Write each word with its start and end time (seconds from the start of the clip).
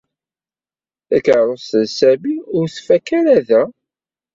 Takeṛṛust 1.07 1.71
n 1.83 1.85
Sami 1.97 2.35
ur 2.57 2.65
tfakk 2.75 3.07
ara 3.19 3.37
da. 3.47 3.63